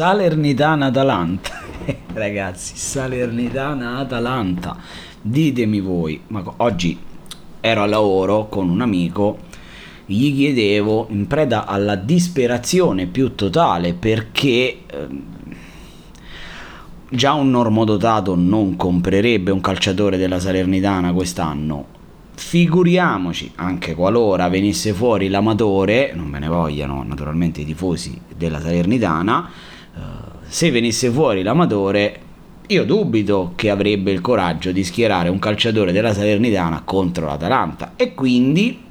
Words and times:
Salernitana-Atalanta. 0.00 1.60
Ragazzi, 2.14 2.74
Salernitana-Atalanta. 2.74 4.78
Ditemi 5.20 5.80
voi, 5.80 6.18
ma 6.28 6.42
oggi 6.56 6.98
ero 7.60 7.82
a 7.82 7.86
lavoro 7.86 8.48
con 8.48 8.70
un 8.70 8.80
amico, 8.80 9.40
gli 10.06 10.34
chiedevo 10.34 11.08
in 11.10 11.26
preda 11.26 11.66
alla 11.66 11.96
disperazione 11.96 13.04
più 13.04 13.34
totale 13.34 13.92
perché... 13.92 14.78
Eh, 14.86 15.08
già 17.10 17.34
un 17.34 17.50
normodotato 17.50 18.34
non 18.34 18.76
comprerebbe 18.76 19.50
un 19.50 19.60
calciatore 19.60 20.16
della 20.16 20.40
Salernitana 20.40 21.12
quest'anno. 21.12 21.98
Figuriamoci, 22.36 23.52
anche 23.56 23.94
qualora 23.94 24.48
venisse 24.48 24.94
fuori 24.94 25.28
l'amatore, 25.28 26.12
non 26.14 26.26
me 26.26 26.38
ne 26.38 26.48
vogliano 26.48 27.02
naturalmente 27.02 27.60
i 27.60 27.66
tifosi 27.66 28.18
della 28.34 28.60
Salernitana, 28.60 29.50
se 30.50 30.72
venisse 30.72 31.08
fuori 31.10 31.44
l'amatore, 31.44 32.20
io 32.66 32.84
dubito 32.84 33.52
che 33.54 33.70
avrebbe 33.70 34.10
il 34.10 34.20
coraggio 34.20 34.72
di 34.72 34.82
schierare 34.82 35.28
un 35.28 35.38
calciatore 35.38 35.92
della 35.92 36.12
Salernitana 36.12 36.82
contro 36.84 37.26
l'Atalanta. 37.26 37.92
E 37.94 38.14
quindi 38.14 38.82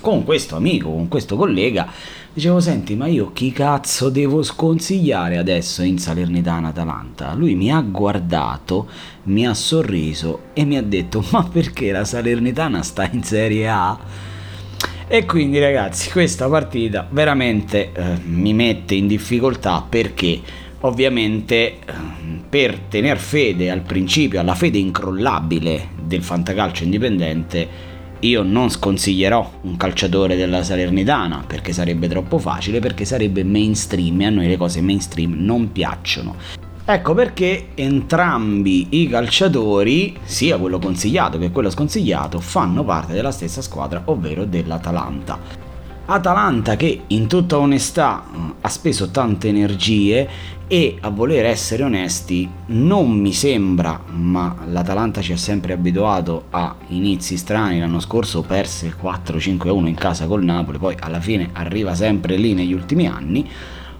con 0.00 0.22
questo 0.22 0.54
amico, 0.54 0.88
con 0.88 1.08
questo 1.08 1.34
collega, 1.34 1.88
dicevo 2.32 2.60
senti 2.60 2.94
ma 2.94 3.08
io 3.08 3.32
chi 3.32 3.50
cazzo 3.50 4.08
devo 4.08 4.44
sconsigliare 4.44 5.36
adesso 5.36 5.82
in 5.82 5.98
Salernitana 5.98 6.68
Atalanta? 6.68 7.34
Lui 7.34 7.56
mi 7.56 7.72
ha 7.72 7.80
guardato 7.80 8.88
mi 9.24 9.44
ha 9.48 9.52
sorriso 9.52 10.42
e 10.52 10.64
mi 10.64 10.76
ha 10.76 10.82
detto 10.82 11.24
ma 11.32 11.42
perché 11.42 11.90
la 11.90 12.04
Salernitana 12.04 12.84
sta 12.84 13.08
in 13.10 13.24
Serie 13.24 13.68
A? 13.68 13.98
E 15.08 15.26
quindi 15.26 15.58
ragazzi 15.58 16.08
questa 16.12 16.48
partita 16.48 17.04
veramente 17.10 17.90
eh, 17.92 18.16
mi 18.26 18.54
mette 18.54 18.94
in 18.94 19.08
difficoltà 19.08 19.84
perché 19.86 20.68
ovviamente 20.80 21.54
eh, 21.54 21.78
per 22.48 22.78
tener 22.88 23.18
fede 23.18 23.70
al 23.70 23.82
principio 23.82 24.40
alla 24.40 24.54
fede 24.54 24.78
incrollabile 24.78 25.88
del 26.02 26.22
fantacalcio 26.22 26.84
indipendente 26.84 27.88
io 28.20 28.42
non 28.42 28.70
sconsiglierò 28.70 29.50
un 29.62 29.76
calciatore 29.76 30.36
della 30.36 30.62
Salernitana 30.62 31.44
perché 31.46 31.72
sarebbe 31.72 32.06
troppo 32.06 32.38
facile, 32.38 32.78
perché 32.78 33.06
sarebbe 33.06 33.44
mainstream 33.44 34.20
e 34.20 34.26
a 34.26 34.30
noi 34.30 34.46
le 34.46 34.58
cose 34.58 34.82
mainstream 34.82 35.36
non 35.38 35.72
piacciono. 35.72 36.34
Ecco 36.84 37.14
perché 37.14 37.68
entrambi 37.74 38.88
i 38.90 39.08
calciatori, 39.08 40.16
sia 40.24 40.58
quello 40.58 40.78
consigliato 40.78 41.38
che 41.38 41.50
quello 41.50 41.70
sconsigliato, 41.70 42.40
fanno 42.40 42.84
parte 42.84 43.12
della 43.14 43.30
stessa 43.30 43.62
squadra, 43.62 44.02
ovvero 44.06 44.44
dell'Atalanta. 44.44 45.69
Atalanta 46.12 46.74
che 46.74 47.02
in 47.06 47.28
tutta 47.28 47.58
onestà 47.58 48.24
ha 48.60 48.68
speso 48.68 49.10
tante 49.10 49.46
energie 49.46 50.28
e 50.66 50.96
a 51.00 51.08
voler 51.08 51.44
essere 51.44 51.84
onesti 51.84 52.48
non 52.66 53.10
mi 53.10 53.32
sembra, 53.32 54.02
ma 54.08 54.56
l'Atalanta 54.66 55.20
ci 55.20 55.32
ha 55.32 55.36
sempre 55.36 55.72
abituato 55.72 56.46
a 56.50 56.74
inizi 56.88 57.36
strani, 57.36 57.78
l'anno 57.78 58.00
scorso 58.00 58.42
perse 58.42 58.86
il 58.86 58.96
4-5-1 59.00 59.86
in 59.86 59.94
casa 59.94 60.26
col 60.26 60.42
Napoli, 60.42 60.78
poi 60.78 60.96
alla 60.98 61.20
fine 61.20 61.50
arriva 61.52 61.94
sempre 61.94 62.34
lì 62.36 62.54
negli 62.54 62.72
ultimi 62.72 63.06
anni, 63.06 63.48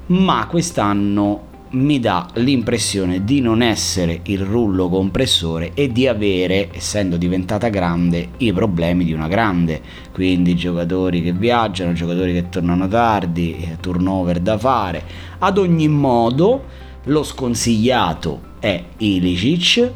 ma 0.06 0.46
quest'anno 0.48 1.49
mi 1.72 2.00
dà 2.00 2.26
l'impressione 2.34 3.22
di 3.22 3.40
non 3.40 3.62
essere 3.62 4.20
il 4.24 4.40
rullo 4.40 4.88
compressore 4.88 5.72
e 5.74 5.92
di 5.92 6.08
avere, 6.08 6.68
essendo 6.72 7.16
diventata 7.16 7.68
grande, 7.68 8.30
i 8.38 8.52
problemi 8.52 9.04
di 9.04 9.12
una 9.12 9.28
grande. 9.28 9.80
Quindi 10.12 10.56
giocatori 10.56 11.22
che 11.22 11.32
viaggiano, 11.32 11.92
giocatori 11.92 12.32
che 12.32 12.48
tornano 12.48 12.88
tardi, 12.88 13.76
turnover 13.80 14.40
da 14.40 14.58
fare. 14.58 15.02
Ad 15.38 15.58
ogni 15.58 15.88
modo, 15.88 16.64
lo 17.04 17.22
sconsigliato 17.22 18.40
è 18.58 18.82
Ilicic 18.98 19.90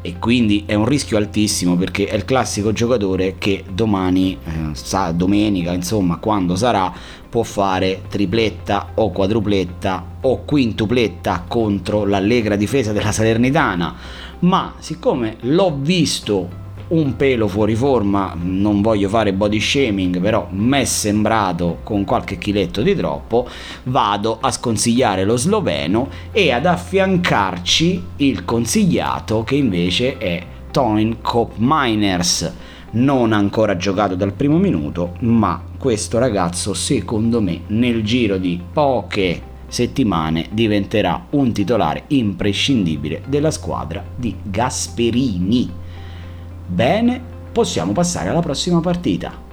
e 0.00 0.18
quindi 0.18 0.64
è 0.66 0.74
un 0.74 0.84
rischio 0.84 1.16
altissimo 1.16 1.76
perché 1.76 2.06
è 2.06 2.14
il 2.14 2.24
classico 2.24 2.72
giocatore 2.72 3.36
che 3.38 3.64
domani, 3.70 4.38
eh, 4.44 4.50
sa, 4.72 5.10
domenica, 5.10 5.72
insomma, 5.72 6.16
quando 6.16 6.56
sarà, 6.56 6.92
può 7.28 7.42
fare 7.42 8.02
tripletta 8.08 8.92
o 8.94 9.10
quadrupletta 9.10 10.16
o 10.22 10.44
quintupletta 10.44 11.44
contro 11.46 12.04
l'allegra 12.06 12.56
difesa 12.56 12.92
della 12.92 13.12
Salernitana. 13.12 13.94
Ma 14.40 14.74
siccome 14.78 15.36
l'ho 15.40 15.76
visto 15.80 16.66
un 16.88 17.16
pelo 17.16 17.48
fuori 17.48 17.74
forma, 17.74 18.34
non 18.40 18.80
voglio 18.80 19.08
fare 19.08 19.32
body 19.32 19.60
shaming, 19.60 20.20
però 20.20 20.48
mi 20.50 20.80
è 20.80 20.84
sembrato 20.84 21.80
con 21.82 22.04
qualche 22.04 22.38
chiletto 22.38 22.82
di 22.82 22.94
troppo, 22.94 23.48
vado 23.84 24.38
a 24.40 24.50
sconsigliare 24.50 25.24
lo 25.24 25.36
sloveno 25.36 26.08
e 26.32 26.50
ad 26.50 26.66
affiancarci 26.66 28.04
il 28.16 28.44
consigliato 28.44 29.44
che 29.44 29.56
invece 29.56 30.18
è 30.18 30.42
Toin 30.70 31.20
Cop 31.20 31.54
Miners. 31.56 32.52
Non 32.90 33.32
ancora 33.34 33.76
giocato 33.76 34.14
dal 34.14 34.32
primo 34.32 34.56
minuto, 34.56 35.16
ma 35.20 35.62
questo 35.78 36.18
ragazzo 36.18 36.72
secondo 36.72 37.42
me 37.42 37.60
nel 37.66 38.02
giro 38.02 38.38
di 38.38 38.58
poche 38.72 39.42
settimane 39.68 40.46
diventerà 40.50 41.26
un 41.30 41.52
titolare 41.52 42.04
imprescindibile 42.08 43.22
della 43.26 43.50
squadra 43.50 44.02
di 44.16 44.34
Gasperini. 44.42 45.86
Bene, 46.70 47.20
possiamo 47.50 47.92
passare 47.92 48.28
alla 48.28 48.40
prossima 48.40 48.80
partita. 48.80 49.47